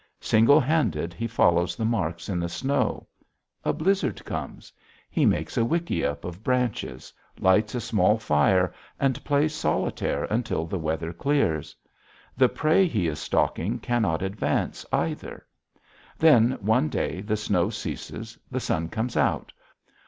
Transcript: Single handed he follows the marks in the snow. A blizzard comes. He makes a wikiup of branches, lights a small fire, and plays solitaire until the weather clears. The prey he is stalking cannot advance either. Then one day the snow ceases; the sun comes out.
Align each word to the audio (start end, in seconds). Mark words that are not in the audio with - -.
Single 0.19 0.59
handed 0.59 1.13
he 1.13 1.27
follows 1.27 1.75
the 1.75 1.85
marks 1.85 2.27
in 2.27 2.39
the 2.39 2.49
snow. 2.49 3.05
A 3.63 3.71
blizzard 3.71 4.25
comes. 4.25 4.73
He 5.11 5.27
makes 5.27 5.57
a 5.59 5.63
wikiup 5.63 6.23
of 6.25 6.43
branches, 6.43 7.13
lights 7.39 7.75
a 7.75 7.81
small 7.81 8.17
fire, 8.17 8.73
and 8.99 9.23
plays 9.23 9.53
solitaire 9.53 10.23
until 10.31 10.65
the 10.65 10.79
weather 10.79 11.13
clears. 11.13 11.75
The 12.35 12.49
prey 12.49 12.87
he 12.87 13.05
is 13.07 13.19
stalking 13.19 13.77
cannot 13.77 14.23
advance 14.23 14.87
either. 14.91 15.45
Then 16.17 16.53
one 16.53 16.89
day 16.89 17.21
the 17.21 17.37
snow 17.37 17.69
ceases; 17.69 18.39
the 18.49 18.59
sun 18.59 18.89
comes 18.89 19.15
out. 19.15 19.53